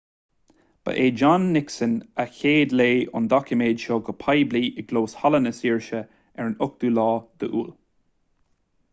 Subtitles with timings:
[0.83, 1.91] ba é john nixon
[2.23, 6.01] a chéadléigh an doiciméad seo go poiblí i gclós halla na saoirse
[6.39, 7.69] ar an 8 iúil